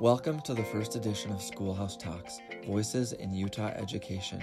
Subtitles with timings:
[0.00, 4.40] Welcome to the first edition of Schoolhouse Talks Voices in Utah Education,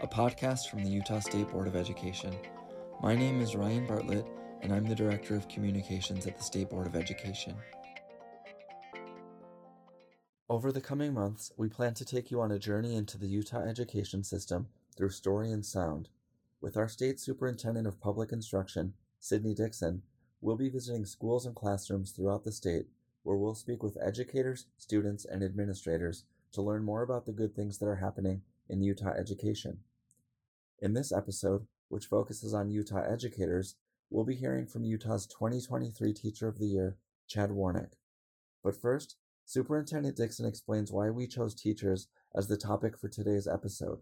[0.00, 2.34] a podcast from the Utah State Board of Education.
[3.00, 4.26] My name is Ryan Bartlett,
[4.62, 7.54] and I'm the Director of Communications at the State Board of Education.
[10.48, 13.62] Over the coming months, we plan to take you on a journey into the Utah
[13.62, 14.66] education system
[14.96, 16.08] through story and sound.
[16.60, 20.02] With our State Superintendent of Public Instruction, Sydnee Dickson,
[20.40, 22.86] we'll be visiting schools and classrooms throughout the state
[23.22, 27.78] where we'll speak with educators, students, and administrators to learn more about the good things
[27.78, 29.78] that are happening in Utah education.
[30.80, 33.76] In this episode, which focuses on Utah educators,
[34.10, 36.96] we'll be hearing from Utah's 2023 Teacher of the Year,
[37.28, 37.92] Chad Warnick.
[38.62, 43.98] But first, Superintendent Dickson explains why we chose teachers as the topic for today's episode.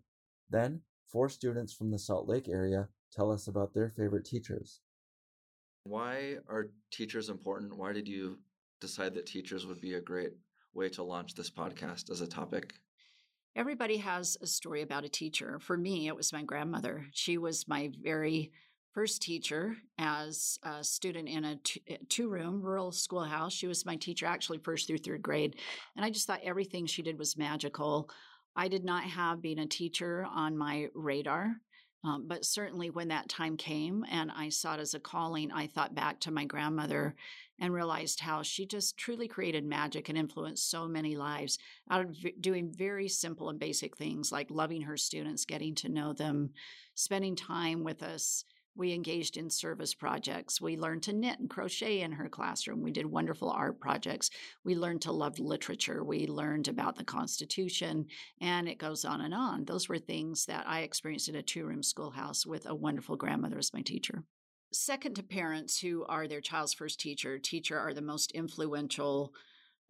[0.51, 4.81] Then, four students from the Salt Lake area tell us about their favorite teachers.
[5.85, 7.77] Why are teachers important?
[7.77, 8.39] Why did you
[8.81, 10.33] decide that teachers would be a great
[10.75, 12.75] way to launch this podcast as a topic?
[13.57, 15.59] Everybody has a story about a teacher.
[15.59, 17.07] For me, it was my grandmother.
[17.13, 18.53] She was my very
[18.95, 23.53] first teacher as a student in a eh, two room rural schoolhouse.
[23.53, 25.57] She was my teacher actually first through third grade.
[25.97, 28.11] And I just thought everything she did was magical.
[28.57, 31.57] I did not have being a teacher on my radar.
[32.05, 35.67] Um, but certainly, when that time came and I saw it as a calling, I
[35.67, 37.17] thought back to my grandmother
[37.59, 41.59] and realized how she just truly created magic and influenced so many lives
[41.91, 45.89] out of v- doing very simple and basic things like loving her students, getting to
[45.89, 46.51] know them,
[46.95, 48.45] spending time with us.
[48.79, 50.61] We engaged in service projects.
[50.61, 52.81] We learned to knit and crochet in her classroom.
[52.81, 54.31] We did wonderful art projects.
[54.65, 56.05] We learned to love literature.
[56.05, 58.07] We learned about the Constitution,
[58.41, 59.65] and it goes on and on.
[59.65, 63.59] Those were things that I experienced in a two room schoolhouse with a wonderful grandmother
[63.59, 64.25] as my teacher
[64.73, 69.33] second to parents who are their child's first teacher, teacher are the most influential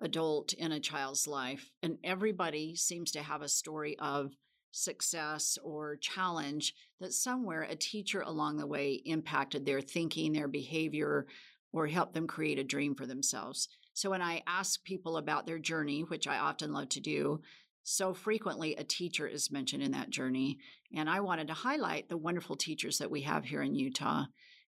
[0.00, 1.70] adult in a child's life.
[1.82, 4.32] And everybody seems to have a story of
[4.78, 11.26] success or challenge that somewhere a teacher along the way impacted their thinking, their behavior,
[11.72, 13.68] or helped them create a dream for themselves.
[13.92, 17.40] So when I ask people about their journey, which I often love to do,
[17.82, 20.58] so frequently a teacher is mentioned in that journey.
[20.94, 24.24] And I wanted to highlight the wonderful teachers that we have here in Utah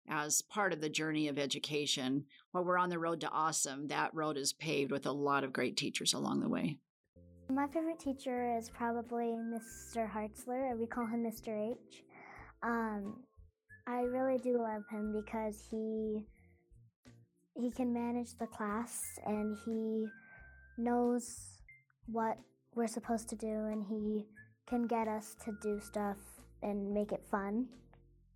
[0.08, 2.24] as part of the journey of education.
[2.50, 5.52] While we're on the road to awesome, that road is paved with a lot of
[5.52, 6.78] great teachers along the way.
[7.50, 10.08] My favorite teacher is probably Mr.
[10.08, 10.78] Hartzler.
[10.78, 11.72] We call him Mr.
[11.72, 12.04] H.
[12.62, 13.24] Um,
[13.88, 16.26] I really do love him because he
[17.56, 20.06] he can manage the class and he
[20.78, 21.60] knows
[22.06, 22.38] what
[22.76, 24.26] we're supposed to do and he
[24.68, 26.18] can get us to do stuff
[26.62, 27.66] and make it fun.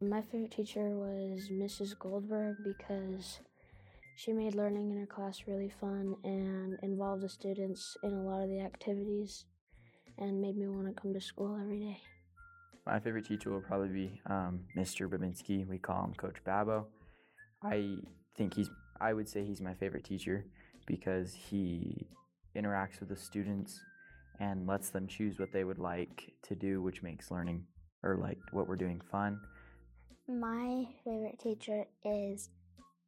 [0.01, 1.97] My favorite teacher was Mrs.
[1.97, 3.39] Goldberg because
[4.17, 8.43] she made learning in her class really fun and involved the students in a lot
[8.43, 9.45] of the activities
[10.19, 12.01] and made me want to come to school every day.
[12.87, 15.09] My favorite teacher will probably be um, Mr.
[15.09, 15.67] Babinski.
[15.67, 16.87] We call him Coach Babo.
[17.63, 17.97] I
[18.37, 18.71] think he's,
[19.01, 20.45] I would say he's my favorite teacher
[20.87, 22.07] because he
[22.55, 23.81] interacts with the students
[24.39, 27.65] and lets them choose what they would like to do, which makes learning
[28.03, 29.41] or like what we're doing fun.
[30.29, 32.51] My favorite teacher is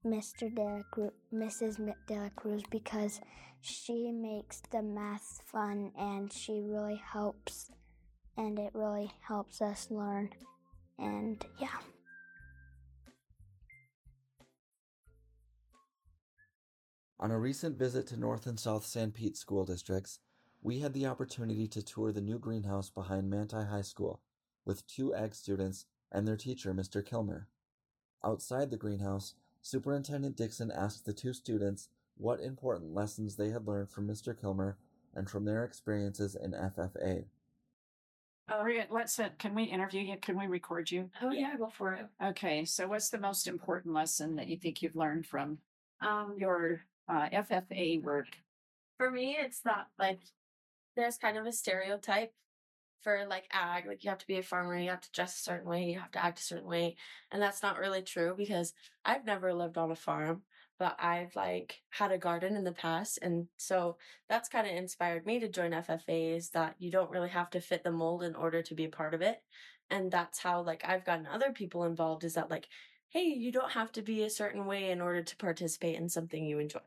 [0.06, 0.55] Mr.
[0.55, 1.94] De Cruz, Mrs.
[2.06, 3.21] De La Cruz because
[3.61, 7.71] she makes the math fun and she really helps
[8.37, 10.31] and it really helps us learn.
[10.99, 11.69] And yeah.
[17.19, 20.21] On a recent visit to North and South Sanpete school districts,
[20.62, 24.21] we had the opportunity to tour the new greenhouse behind Manti High School
[24.65, 27.05] with two ag students and their teacher, Mr.
[27.05, 27.49] Kilmer.
[28.25, 29.34] Outside the greenhouse,
[29.66, 34.41] Superintendent Dickson asked the two students what important lessons they had learned from Mr.
[34.41, 34.78] Kilmer
[35.12, 37.25] and from their experiences in FFA.
[38.49, 40.16] Uh, let's, uh, can we interview you?
[40.22, 41.10] Can we record you?
[41.21, 42.06] Oh, yeah, go for it.
[42.25, 45.59] Okay, so what's the most important lesson that you think you've learned from
[46.00, 48.28] um, your uh, FFA work?
[48.98, 50.21] For me, it's that like
[50.95, 52.33] there's kind of a stereotype
[53.07, 55.43] for like ag, like you have to be a farmer, you have to dress a
[55.43, 56.97] certain way, you have to act a certain way.
[57.31, 58.75] And that's not really true because
[59.05, 60.43] I've never lived on a farm,
[60.77, 63.21] but I've like had a garden in the past.
[63.23, 63.97] And so
[64.29, 67.61] that's kind of inspired me to join FFA is that you don't really have to
[67.61, 69.41] fit the mold in order to be a part of it.
[69.89, 72.67] And that's how like I've gotten other people involved is that like,
[73.11, 76.45] hey, you don't have to be a certain way in order to participate in something
[76.45, 76.81] you enjoy.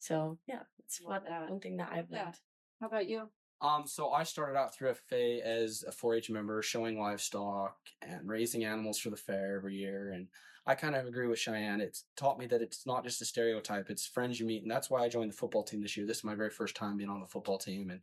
[0.00, 2.10] So yeah, it's one, one thing that I've learned.
[2.10, 2.32] Yeah.
[2.80, 3.28] How about you?
[3.60, 8.64] Um, so I started out through FFA as a 4-H member, showing livestock and raising
[8.64, 10.12] animals for the fair every year.
[10.12, 10.28] And
[10.66, 11.80] I kind of agree with Cheyenne.
[11.80, 14.88] It's taught me that it's not just a stereotype; it's friends you meet, and that's
[14.88, 16.06] why I joined the football team this year.
[16.06, 18.00] This is my very first time being on the football team, and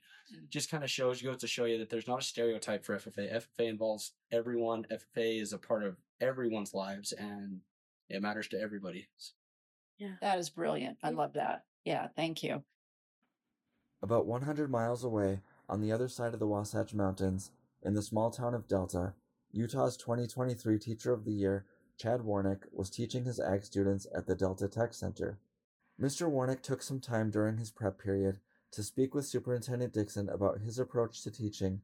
[0.50, 3.34] just kind of shows goes to show you that there's not a stereotype for FFA.
[3.34, 4.86] FFA involves everyone.
[4.92, 7.62] FFA is a part of everyone's lives, and
[8.10, 9.08] it matters to everybody.
[9.98, 10.16] Yeah.
[10.22, 10.98] That is brilliant.
[11.04, 11.64] I love that.
[11.84, 12.64] Yeah, thank you.
[14.04, 17.52] About 100 miles away, on the other side of the Wasatch Mountains,
[17.84, 19.14] in the small town of Delta,
[19.52, 21.66] Utah's 2023 Teacher of the Year,
[21.98, 25.38] Chad Warnick, was teaching his ag students at the Delta Tech Center.
[26.00, 26.28] Mr.
[26.28, 28.40] Warnick took some time during his prep period
[28.72, 31.82] to speak with Superintendent Dickson about his approach to teaching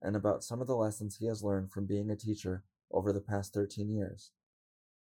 [0.00, 3.20] and about some of the lessons he has learned from being a teacher over the
[3.20, 4.30] past 13 years.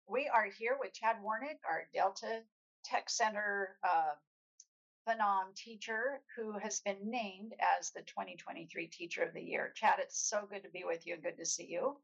[0.08, 2.42] We are here with Chad Warnick, our Delta
[2.84, 4.12] Tech Center uh,
[5.06, 9.72] Phenom teacher who has been named as the 2023 Teacher of the Year.
[9.74, 11.96] Chad, it's so good to be with you and good to see you.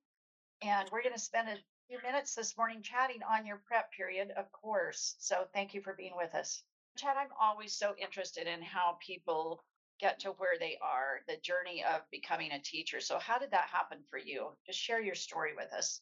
[0.63, 1.57] And we're going to spend a
[1.89, 5.15] few minutes this morning chatting on your prep period, of course.
[5.19, 6.63] So thank you for being with us.
[6.97, 9.65] Chad, I'm always so interested in how people
[10.01, 13.01] get to where they are, the journey of becoming a teacher.
[13.01, 14.49] So, how did that happen for you?
[14.67, 16.01] Just share your story with us.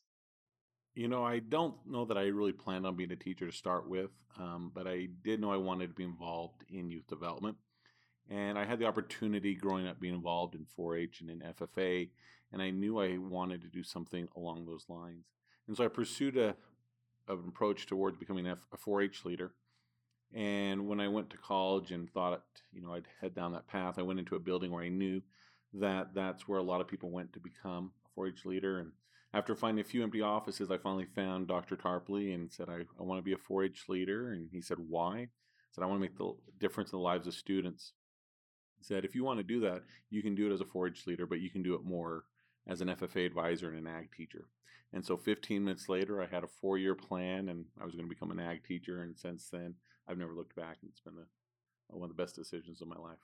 [0.96, 3.86] You know, I don't know that I really planned on being a teacher to start
[3.86, 4.08] with,
[4.38, 7.58] um, but I did know I wanted to be involved in youth development.
[8.30, 12.08] And I had the opportunity growing up being involved in 4 H and in FFA,
[12.50, 15.26] and I knew I wanted to do something along those lines.
[15.68, 16.56] And so I pursued a,
[17.28, 19.52] an approach towards becoming a 4 H leader.
[20.32, 23.98] And when I went to college and thought, you know, I'd head down that path,
[23.98, 25.20] I went into a building where I knew
[25.74, 28.78] that that's where a lot of people went to become a 4 H leader.
[28.78, 28.92] And
[29.36, 31.76] after finding a few empty offices, I finally found Dr.
[31.76, 34.32] Tarpley and said, I, I want to be a 4 H leader.
[34.32, 35.14] And he said, Why?
[35.18, 35.28] I
[35.72, 37.92] said, I want to make the difference in the lives of students.
[38.78, 40.88] He said, If you want to do that, you can do it as a 4
[40.88, 42.24] H leader, but you can do it more
[42.66, 44.46] as an FFA advisor and an ag teacher.
[44.92, 48.06] And so 15 minutes later, I had a four year plan and I was going
[48.06, 49.02] to become an ag teacher.
[49.02, 49.74] And since then,
[50.08, 50.78] I've never looked back.
[50.80, 53.18] And it's been a, one of the best decisions of my life.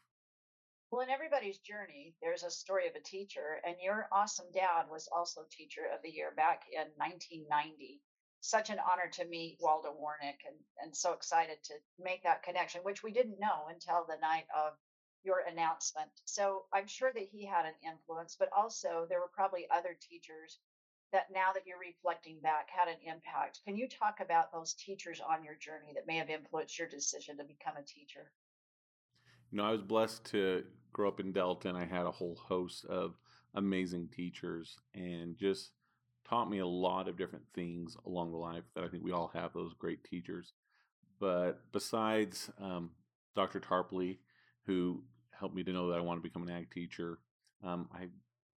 [0.92, 5.08] Well, in everybody's journey, there's a story of a teacher, and your awesome dad was
[5.08, 8.02] also Teacher of the Year back in 1990.
[8.42, 12.84] Such an honor to meet Waldo Warnick, and, and so excited to make that connection,
[12.84, 14.74] which we didn't know until the night of
[15.24, 16.10] your announcement.
[16.26, 20.58] So I'm sure that he had an influence, but also there were probably other teachers
[21.10, 23.60] that now that you're reflecting back had an impact.
[23.64, 27.38] Can you talk about those teachers on your journey that may have influenced your decision
[27.38, 28.30] to become a teacher?
[29.52, 32.86] Know, I was blessed to grow up in Delta and I had a whole host
[32.86, 33.14] of
[33.54, 35.72] amazing teachers and just
[36.26, 39.30] taught me a lot of different things along the life that I think we all
[39.34, 40.54] have those great teachers.
[41.20, 42.90] But besides um,
[43.36, 43.60] Dr.
[43.60, 44.18] Tarpley,
[44.66, 45.02] who
[45.38, 47.18] helped me to know that I want to become an ag teacher,
[47.62, 48.08] um, I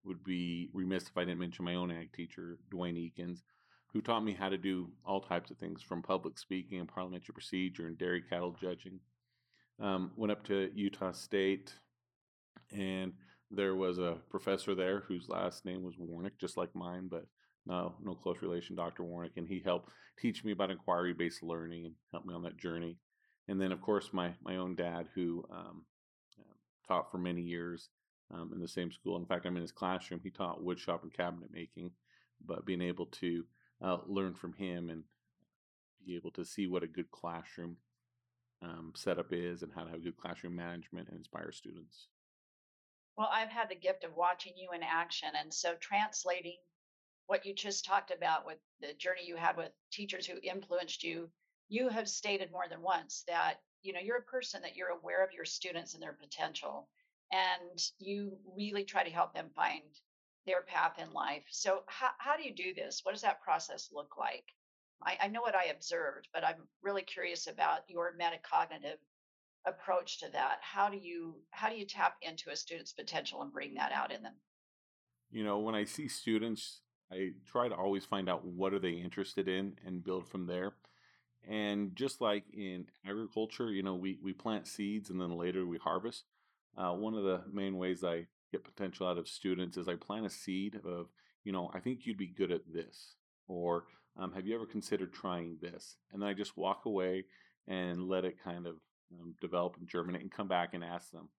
[0.06, 3.40] would be remiss if I didn't mention my own ag teacher, Dwayne Eakins,
[3.92, 7.34] who taught me how to do all types of things from public speaking and parliamentary
[7.34, 9.00] procedure and dairy cattle judging.
[9.80, 11.74] Um, went up to Utah State,
[12.72, 13.14] and
[13.52, 17.26] there was a professor there whose last name was Warnick, just like mine, but
[17.66, 19.04] no, no close relation, Dr.
[19.04, 22.98] Warnick, and he helped teach me about inquiry-based learning and helped me on that journey.
[23.48, 25.84] And then, of course, my my own dad, who um,
[26.88, 27.90] taught for many years
[28.34, 29.18] um, in the same school.
[29.18, 30.22] In fact, I'm in his classroom.
[30.24, 31.92] He taught woodshop and cabinet making,
[32.46, 33.44] but being able to
[33.82, 35.04] uh, learn from him and
[36.06, 37.78] be able to see what a good classroom
[38.98, 42.08] setup is and how to have good classroom management and inspire students.
[43.18, 45.30] Well, I've had the gift of watching you in action.
[45.40, 46.58] And so translating
[47.28, 51.30] what you just talked about with the journey you had with teachers who influenced you,
[51.70, 55.24] you have stated more than once that, you know, you're a person that you're aware
[55.24, 56.90] of your students and their potential.
[57.32, 59.82] And you really try to help them find
[60.46, 61.44] their path in life.
[61.50, 63.02] So how, how do you do this?
[63.04, 64.46] What does that process look like?
[65.04, 68.98] I, I know what I observed, but I'm really curious about your metacognitive
[69.66, 70.60] approach to that.
[70.62, 74.12] How do you how do you tap into a student's potential and bring that out
[74.12, 74.34] in them?
[75.32, 78.92] You know when i see students i try to always find out what are they
[78.92, 80.74] interested in and build from there.
[81.48, 85.78] And just like in agriculture you know we, we plant seeds and then later we
[85.78, 86.24] harvest.
[86.78, 90.26] Uh, one of the main ways i get potential out of students is i plant
[90.26, 91.08] a seed of
[91.44, 93.16] you know i think you'd be good at this
[93.48, 93.86] or
[94.18, 97.24] um, have you ever considered trying this and then i just walk away
[97.68, 98.76] and let it kind of
[99.12, 101.30] um, develop and germinate and come back and ask them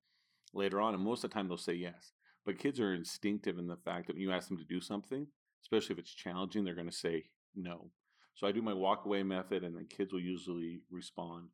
[0.52, 0.94] later on.
[0.94, 2.12] And most of the time they'll say yes.
[2.44, 5.26] But kids are instinctive in the fact that when you ask them to do something,
[5.62, 7.90] especially if it's challenging, they're going to say no.
[8.34, 11.48] So I do my walk away method, and then kids will usually respond.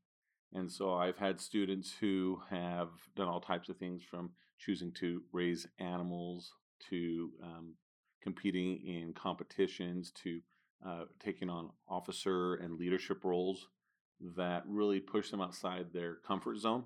[0.52, 5.22] And so I've had students who have done all types of things from choosing to
[5.32, 6.52] raise animals
[6.90, 7.74] to um,
[8.22, 10.40] competing in competitions to
[10.86, 13.68] uh, taking on officer and leadership roles
[14.36, 16.84] that really push them outside their comfort zone.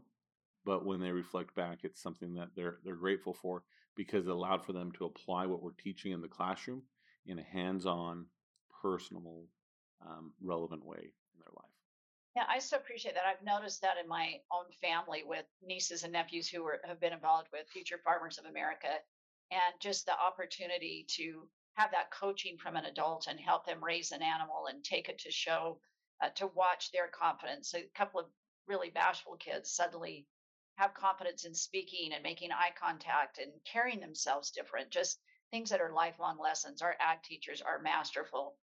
[0.65, 3.63] But when they reflect back, it's something that they're they're grateful for
[3.95, 6.83] because it allowed for them to apply what we're teaching in the classroom
[7.27, 8.27] in a hands-on,
[8.83, 9.45] personal,
[10.07, 11.71] um, relevant way in their life.
[12.37, 13.25] Yeah, I so appreciate that.
[13.25, 17.15] I've noticed that in my own family with nieces and nephews who were, have been
[17.15, 18.89] involved with Future Farmers of America,
[19.51, 24.13] and just the opportunity to have that coaching from an adult and help them raise
[24.13, 25.81] an animal and take it to show,
[26.23, 27.75] uh, to watch their confidence.
[27.75, 28.27] A couple of
[28.67, 30.27] really bashful kids suddenly
[30.77, 34.91] have confidence in speaking and making eye contact and carrying themselves different.
[34.91, 36.83] Just things that are lifelong lessons.
[36.83, 38.59] Our ag teachers are masterful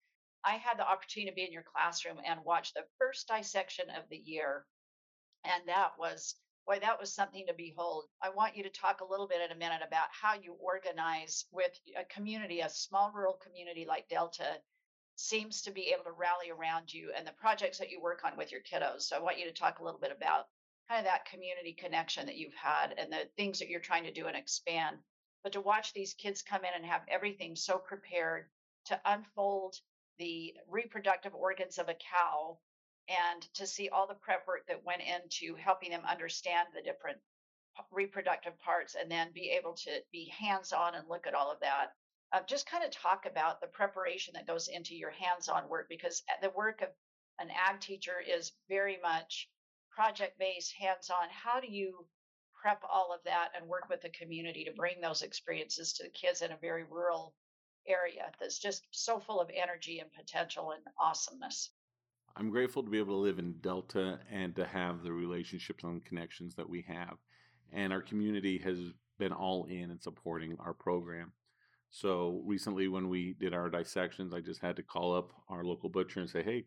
[0.43, 4.07] I had the opportunity to be in your classroom and watch the first dissection of
[4.09, 4.65] the year.
[5.43, 6.35] And that was,
[6.69, 8.05] boy, that was something to behold.
[8.21, 11.45] I want you to talk a little bit in a minute about how you organize
[11.51, 14.61] with a community, a small rural community like Delta
[15.15, 18.37] seems to be able to rally around you and the projects that you work on
[18.37, 19.01] with your kiddos.
[19.01, 20.45] So I want you to talk a little bit about
[20.87, 24.13] kind of that community connection that you've had and the things that you're trying to
[24.13, 24.97] do and expand.
[25.43, 28.45] But to watch these kids come in and have everything so prepared
[28.85, 29.73] to unfold
[30.19, 32.59] the reproductive organs of a cow
[33.09, 37.17] and to see all the prep work that went into helping them understand the different
[37.91, 41.59] reproductive parts and then be able to be hands on and look at all of
[41.61, 41.93] that.
[42.31, 45.87] Uh, just kind of talk about the preparation that goes into your hands on work
[45.89, 46.89] because uh, the work of
[47.39, 49.49] an ag teacher is very much
[49.89, 51.27] project based, hands on.
[51.31, 52.05] How do you
[52.61, 56.09] prep all of that and work with the community to bring those experiences to the
[56.09, 57.33] kids in a very rural
[57.87, 61.71] area that's just so full of energy and potential and awesomeness.
[62.39, 66.03] I'm grateful to be able to live in Delta and to have the relationships and
[66.05, 67.17] connections that we have.
[67.73, 68.77] And our community has
[69.17, 71.33] been all in and supporting our program.
[71.91, 75.89] So recently, when we did our dissections, I just had to call up our local
[75.89, 76.63] butcher and say, hey,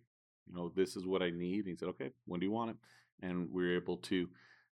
[0.47, 1.61] you know, this is what I need.
[1.61, 2.77] And he said, okay, when do you want it?
[3.23, 4.29] And we were able to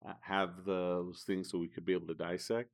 [0.09, 2.71] uh, have those things so we could be able to dissect.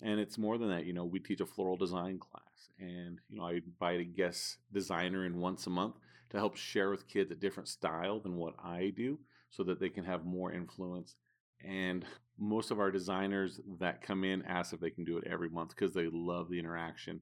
[0.00, 0.84] And it's more than that.
[0.86, 4.58] You know, we teach a floral design class and you know I invite a guest
[4.72, 5.96] designer in once a month
[6.30, 9.18] to help share with kids a different style than what I do,
[9.50, 11.16] so that they can have more influence.
[11.64, 12.04] And
[12.38, 15.70] most of our designers that come in ask if they can do it every month
[15.70, 17.20] because they love the interaction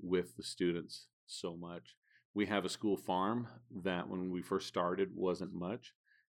[0.00, 1.96] with the students so much.
[2.32, 3.48] We have a school farm
[3.82, 5.92] that when we first started wasn't much,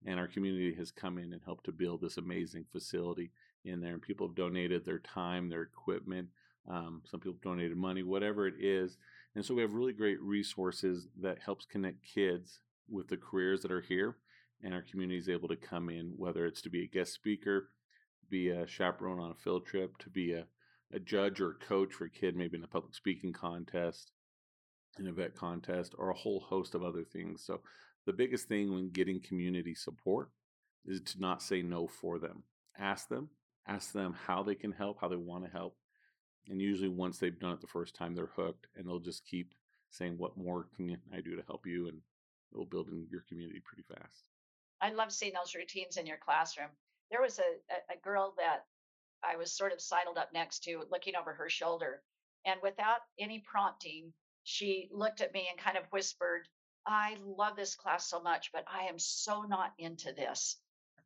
[0.05, 3.31] and our community has come in and helped to build this amazing facility
[3.65, 3.93] in there.
[3.93, 6.29] And people have donated their time, their equipment,
[6.69, 8.97] um, some people donated money, whatever it is.
[9.35, 12.59] And so we have really great resources that helps connect kids
[12.89, 14.17] with the careers that are here.
[14.63, 17.69] And our community is able to come in, whether it's to be a guest speaker,
[18.29, 20.45] be a chaperone on a field trip, to be a,
[20.91, 24.11] a judge or a coach for a kid, maybe in a public speaking contest,
[24.97, 27.43] an event contest, or a whole host of other things.
[27.45, 27.61] So
[28.05, 30.29] the biggest thing when getting community support
[30.85, 32.43] is to not say no for them.
[32.79, 33.29] Ask them,
[33.67, 35.75] ask them how they can help, how they want to help,
[36.49, 39.53] and usually, once they've done it the first time, they're hooked and they'll just keep
[39.89, 41.87] saying, What more can I do to help you?
[41.87, 41.99] And
[42.51, 44.29] it'll build in your community pretty fast.
[44.81, 46.69] I love seeing those routines in your classroom.
[47.11, 48.65] There was a, a girl that
[49.23, 52.01] I was sort of sidled up next to, looking over her shoulder.
[52.45, 56.47] And without any prompting, she looked at me and kind of whispered,
[56.85, 60.57] I love this class so much, but I am so not into this.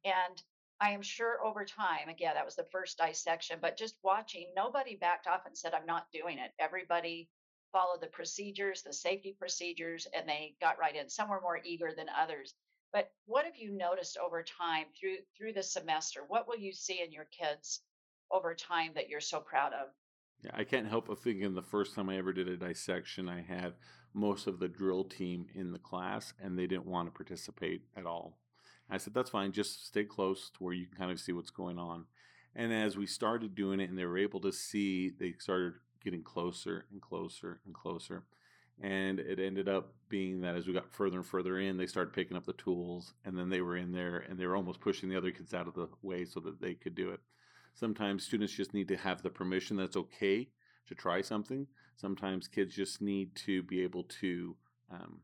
[0.06, 0.44] And
[0.82, 4.96] I am sure over time, again, that was the first dissection, but just watching, nobody
[4.96, 6.52] backed off and said, I'm not doing it.
[6.58, 7.30] Everybody
[7.72, 11.08] followed the procedures, the safety procedures, and they got right in.
[11.08, 12.56] Some were more eager than others.
[12.92, 16.22] But what have you noticed over time through through the semester?
[16.28, 17.82] What will you see in your kids
[18.32, 19.90] over time that you're so proud of?
[20.44, 23.42] Yeah, I can't help but thinking the first time I ever did a dissection, I
[23.42, 23.76] had
[24.14, 28.08] most of the drill team in the class, and they didn't want to participate at
[28.08, 28.40] all.
[28.92, 29.54] I said, that's fine.
[29.54, 32.06] Just stay close to where you can kind of see what's going on.
[32.56, 36.24] And as we started doing it and they were able to see, they started getting
[36.24, 38.26] closer and closer and closer.
[38.82, 42.14] And it ended up being that as we got further and further in, they started
[42.14, 45.08] picking up the tools and then they were in there and they were almost pushing
[45.08, 47.22] the other kids out of the way so that they could do it.
[47.74, 50.50] Sometimes students just need to have the permission that's okay
[50.88, 51.68] to try something.
[51.96, 54.56] Sometimes kids just need to be able to
[54.92, 55.20] um,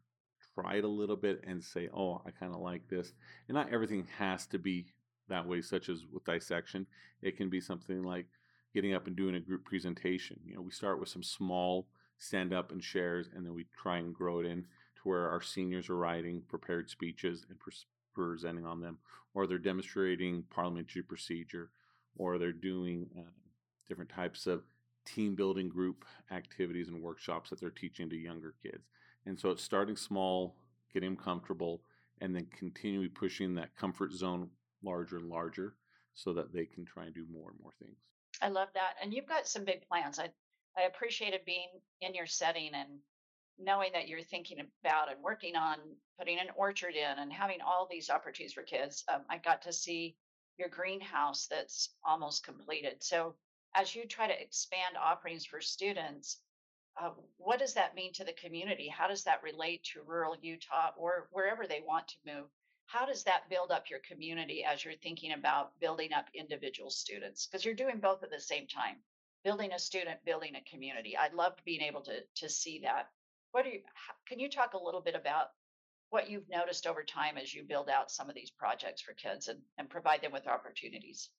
[0.59, 3.13] try it a little bit and say, oh, I kind of like this.
[3.47, 4.87] And not everything has to be
[5.29, 6.87] that way, such as with dissection.
[7.21, 8.27] It can be something like
[8.73, 10.39] getting up and doing a group presentation.
[10.45, 11.87] You know, we start with some small
[12.17, 15.41] stand up and shares, and then we try and grow it in to where our
[15.41, 18.97] seniors are writing prepared speeches and pres- presenting on them,
[19.33, 21.69] or they're demonstrating parliamentary procedure,
[22.17, 23.21] or they're doing uh,
[23.87, 24.63] different types of
[25.05, 28.83] team building group activities and workshops that they're teaching to younger kids.
[29.27, 30.55] And so it's starting small,
[30.93, 31.81] getting them comfortable,
[32.21, 34.49] and then continually pushing that comfort zone
[34.83, 35.75] larger and larger
[36.13, 37.97] so that they can try and do more and more things.
[38.41, 38.93] I love that.
[39.01, 40.17] And you've got some big plans.
[40.17, 40.29] I
[40.77, 41.69] I appreciated being
[42.01, 42.99] in your setting and
[43.57, 45.77] knowing that you're thinking about and working on
[46.19, 49.03] putting an orchard in and having all these opportunities for kids.
[49.11, 50.15] Um, I got to see
[50.59, 52.97] your greenhouse that's almost completed.
[53.03, 53.35] So
[53.75, 56.39] as you try to expand offerings for students,
[56.99, 58.87] uh, what does that mean to the community?
[58.87, 62.45] How does that relate to rural Utah or wherever they want to move?
[62.87, 67.45] How does that build up your community as you're thinking about building up individual students?
[67.45, 68.95] Because you're doing both at the same time,
[69.43, 71.15] building a student, building a community.
[71.17, 73.09] I loved being able to to see that.
[73.51, 73.81] What do you?
[74.25, 75.47] Can you talk a little bit about
[76.09, 79.49] what you've noticed over time as you build out some of these projects for kids
[79.49, 81.29] and, and provide them with opportunities?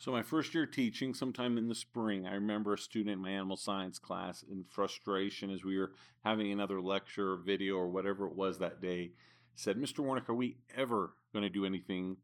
[0.00, 3.30] So, my first year teaching, sometime in the spring, I remember a student in my
[3.30, 5.90] animal science class in frustration as we were
[6.24, 9.10] having another lecture or video or whatever it was that day,
[9.56, 9.98] said, Mr.
[9.98, 12.16] Warnick, are we ever going to do anything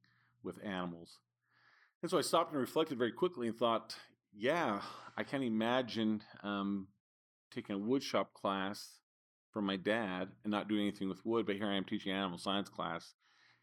[0.45, 1.19] with animals?
[2.01, 3.97] And so I stopped and reflected very quickly and thought,
[4.33, 4.81] yeah,
[5.17, 6.87] I can't imagine um,
[7.53, 9.01] taking a woodshop class
[9.51, 12.39] from my dad and not doing anything with wood, but here I am teaching animal
[12.39, 13.15] science class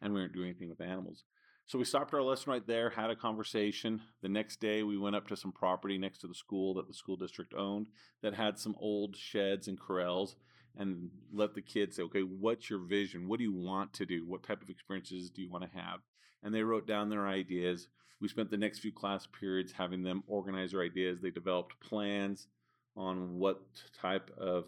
[0.01, 1.23] and we aren't doing anything with animals.
[1.67, 4.01] So we stopped our lesson right there, had a conversation.
[4.21, 6.93] The next day, we went up to some property next to the school that the
[6.93, 7.87] school district owned
[8.21, 10.35] that had some old sheds and corrals
[10.77, 13.27] and let the kids say, okay, what's your vision?
[13.27, 14.25] What do you want to do?
[14.27, 15.99] What type of experiences do you want to have?
[16.43, 17.87] And they wrote down their ideas.
[18.19, 21.21] We spent the next few class periods having them organize their ideas.
[21.21, 22.47] They developed plans
[22.95, 23.61] on what
[23.99, 24.65] type of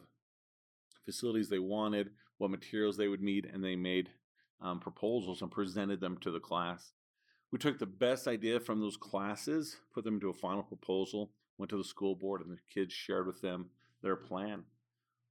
[1.06, 4.10] facilities they wanted, what materials they would need, and they made
[4.64, 6.94] um, proposals and presented them to the class.
[7.52, 11.70] We took the best idea from those classes, put them into a final proposal, went
[11.70, 13.70] to the school board, and the kids shared with them
[14.02, 14.64] their plan.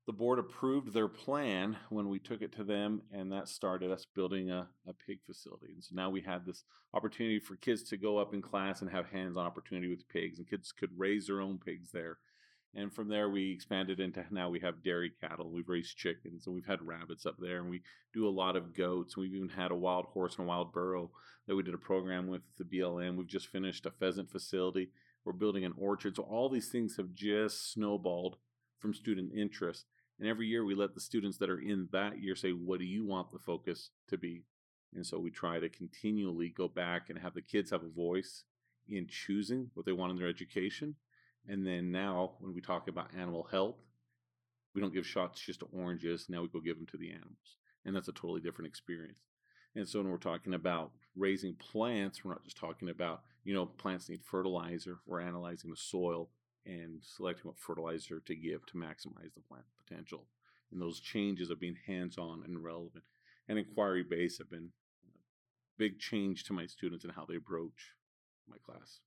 [0.06, 4.06] The board approved their plan when we took it to them, and that started us
[4.14, 5.72] building a, a pig facility.
[5.74, 8.90] And so now we had this opportunity for kids to go up in class and
[8.90, 12.18] have hands on opportunity with pigs, and kids could raise their own pigs there
[12.74, 15.50] and from there, we expanded into now we have dairy cattle.
[15.50, 17.58] We've raised chickens and we've had rabbits up there.
[17.58, 17.82] And we
[18.14, 19.16] do a lot of goats.
[19.16, 21.10] We've even had a wild horse and a wild burro
[21.46, 23.16] that we did a program with the BLM.
[23.16, 24.88] We've just finished a pheasant facility.
[25.24, 26.16] We're building an orchard.
[26.16, 28.36] So all these things have just snowballed
[28.78, 29.84] from student interest.
[30.18, 32.86] And every year we let the students that are in that year say, What do
[32.86, 34.44] you want the focus to be?
[34.94, 38.44] And so we try to continually go back and have the kids have a voice
[38.88, 40.96] in choosing what they want in their education
[41.48, 43.76] and then now, when we talk about animal health,
[44.74, 46.26] we don't give shots just to oranges.
[46.28, 47.58] Now we go give them to the animals.
[47.84, 49.18] And that's a totally different experience.
[49.74, 53.66] And so when we're talking about raising plants, we're not just talking about, you know,
[53.66, 54.98] plants need fertilizer.
[55.06, 56.30] We're analyzing the soil
[56.64, 60.26] and selecting what fertilizer to give to maximize the plant potential.
[60.70, 63.04] And those changes of being hands on and relevant
[63.48, 64.70] and inquiry based have been
[65.04, 65.18] a
[65.76, 67.94] big change to my students and how they approach
[68.48, 69.00] my class.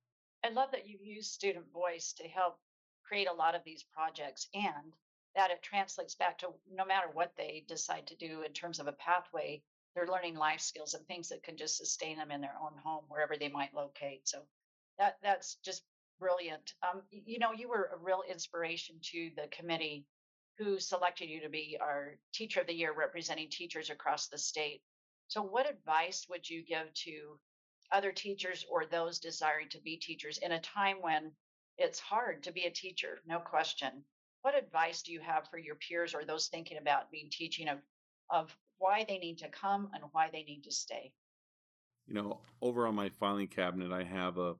[0.45, 2.59] I love that you use student voice to help
[3.03, 4.93] create a lot of these projects and
[5.35, 8.85] that it translates back to no matter what they decide to do in terms of
[8.85, 9.63] a pathway,
[9.95, 13.05] they're learning life skills and things that can just sustain them in their own home,
[13.07, 14.27] wherever they might locate.
[14.27, 14.43] So
[14.99, 15.81] that that's just
[16.19, 16.75] brilliant.
[16.83, 20.05] Um, you know, you were a real inspiration to the committee
[20.59, 24.83] who selected you to be our teacher of the year representing teachers across the state.
[25.27, 27.39] So what advice would you give to
[27.91, 31.31] other teachers or those desiring to be teachers in a time when
[31.77, 34.03] it's hard to be a teacher, no question.
[34.41, 37.79] What advice do you have for your peers or those thinking about being teaching of
[38.29, 41.13] of why they need to come and why they need to stay?
[42.07, 44.55] You know, over on my filing cabinet, I have a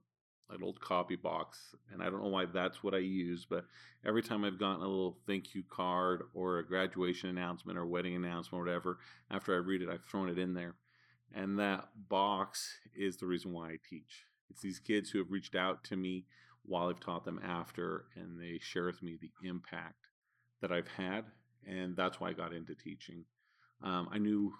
[0.50, 3.64] an old copy box, and I don't know why that's what I use, but
[4.04, 8.14] every time I've gotten a little thank you card or a graduation announcement or wedding
[8.14, 8.98] announcement or whatever,
[9.30, 10.74] after I read it, I've thrown it in there.
[11.34, 14.24] And that box is the reason why I teach.
[14.50, 16.24] It's these kids who have reached out to me
[16.64, 20.06] while I've taught them after, and they share with me the impact
[20.60, 21.24] that I've had.
[21.66, 23.24] And that's why I got into teaching.
[23.82, 24.52] Um, I knew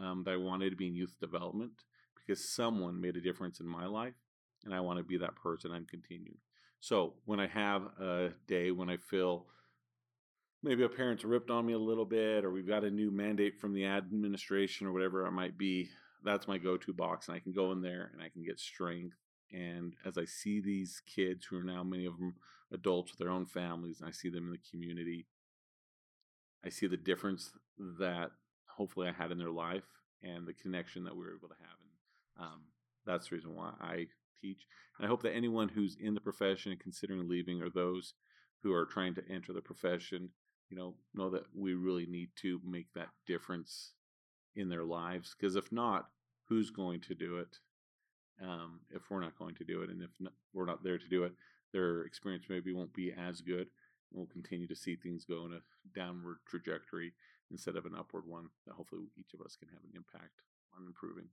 [0.00, 3.66] um, that I wanted to be in youth development because someone made a difference in
[3.66, 4.14] my life,
[4.64, 5.72] and I want to be that person.
[5.72, 6.38] I'm continuing.
[6.80, 9.46] So when I have a day when I feel
[10.62, 13.60] maybe a parent's ripped on me a little bit, or we've got a new mandate
[13.60, 15.88] from the administration, or whatever it might be,
[16.24, 19.16] that's my go-to box and i can go in there and i can get strength
[19.52, 22.34] and as i see these kids who are now many of them
[22.72, 25.26] adults with their own families and i see them in the community
[26.64, 27.52] i see the difference
[27.98, 28.30] that
[28.76, 29.84] hopefully i had in their life
[30.22, 31.78] and the connection that we were able to have.
[32.38, 32.60] And um,
[33.06, 34.06] that's the reason why I
[34.40, 34.66] teach.
[34.98, 38.14] And I hope that anyone who's in the profession and considering leaving, or those
[38.62, 40.30] who are trying to enter the profession,
[40.70, 43.92] you know, know that we really need to make that difference
[44.56, 45.34] in their lives.
[45.38, 46.08] Because if not,
[46.48, 47.58] who's going to do it?
[48.42, 51.08] Um, if we're not going to do it, and if not, we're not there to
[51.08, 51.32] do it,
[51.72, 53.60] their experience maybe won't be as good.
[53.60, 53.68] and
[54.12, 57.12] We'll continue to see things go in a downward trajectory
[57.50, 60.42] instead of an upward one that hopefully each of us can have an impact
[60.78, 61.28] on improving.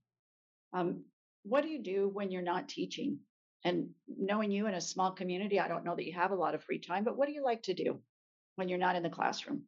[0.74, 1.04] Um,
[1.44, 3.20] what do you do when you're not teaching?
[3.64, 6.56] And knowing you in a small community, I don't know that you have a lot
[6.56, 8.00] of free time, but what do you like to do
[8.56, 9.64] when you're not in the classroom?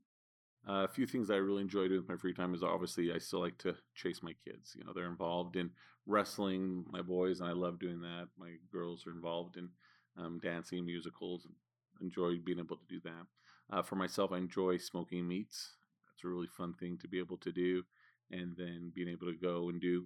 [0.68, 3.18] Uh, a few things I really enjoy doing with my free time is obviously I
[3.18, 4.76] still like to chase my kids.
[4.78, 5.72] You know, they're involved in
[6.06, 8.28] wrestling, my boys, and I love doing that.
[8.38, 9.70] My girls are involved in
[10.18, 11.54] um, dancing, musicals, and
[12.00, 13.76] enjoy being able to do that.
[13.76, 15.72] Uh, for myself, I enjoy smoking meats.
[16.08, 17.84] That's a really fun thing to be able to do,
[18.32, 20.06] and then being able to go and do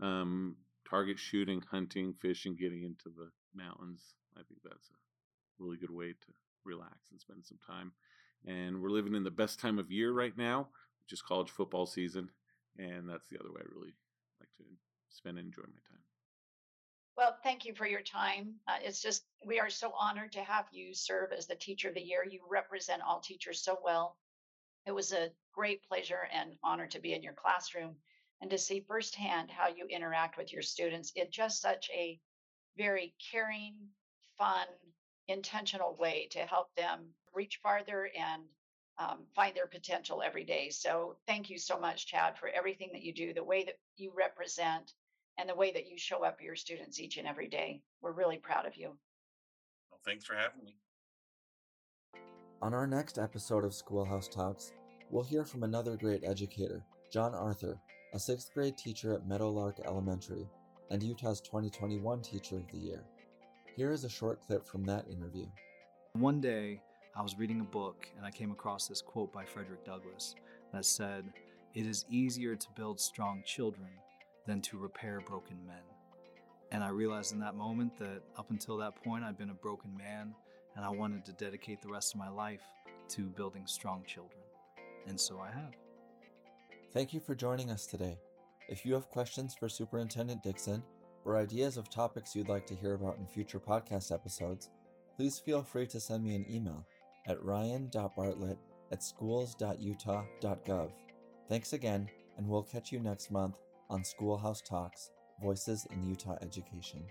[0.00, 0.56] um,
[0.88, 4.14] target shooting, hunting, fishing, getting into the mountains.
[4.36, 6.32] I think that's a really good way to
[6.64, 7.92] relax and spend some time.
[8.46, 10.68] And we're living in the best time of year right now,
[11.00, 12.28] which is college football season,
[12.78, 13.94] and that's the other way I really
[14.40, 14.64] like to
[15.10, 16.02] spend and enjoy my time.
[17.16, 18.54] Well, thank you for your time.
[18.66, 21.94] Uh, it's just, we are so honored to have you serve as the Teacher of
[21.94, 22.26] the Year.
[22.28, 24.16] You represent all teachers so well.
[24.86, 27.96] It was a great pleasure and honor to be in your classroom
[28.40, 32.18] and to see firsthand how you interact with your students in just such a
[32.76, 33.74] very caring,
[34.38, 34.66] fun,
[35.28, 37.00] intentional way to help them
[37.34, 38.42] reach farther and
[38.98, 40.68] um, find their potential every day.
[40.70, 44.12] So, thank you so much, Chad, for everything that you do, the way that you
[44.16, 44.92] represent
[45.38, 47.80] and the way that you show up for your students each and every day.
[48.02, 48.88] We're really proud of you.
[49.90, 50.76] Well, thanks for having me.
[52.60, 54.72] On our next episode of Schoolhouse Talks,
[55.10, 57.80] we'll hear from another great educator, John Arthur,
[58.14, 60.46] a sixth grade teacher at Meadowlark Elementary
[60.90, 63.02] and Utah's 2021 Teacher of the Year.
[63.74, 65.46] Here is a short clip from that interview.
[66.12, 66.82] One day,
[67.16, 70.34] I was reading a book and I came across this quote by Frederick Douglass
[70.74, 71.24] that said,
[71.72, 73.88] It is easier to build strong children
[74.46, 75.82] than to repair broken men.
[76.70, 79.96] And I realized in that moment that up until that point, I'd been a broken
[79.96, 80.34] man,
[80.76, 82.62] and I wanted to dedicate the rest of my life
[83.10, 84.42] to building strong children.
[85.06, 85.72] And so I have.
[86.92, 88.18] Thank you for joining us today.
[88.68, 90.82] If you have questions for Superintendent Dickson
[91.24, 94.70] or ideas of topics you'd like to hear about in future podcast episodes,
[95.16, 96.86] please feel free to send me an email
[97.26, 98.58] at ryan.bartlett
[98.90, 100.90] at schools.utah.gov.
[101.48, 103.56] Thanks again, and we'll catch you next month
[103.90, 105.10] on Schoolhouse Talks
[105.42, 107.02] Voices in Utah Education.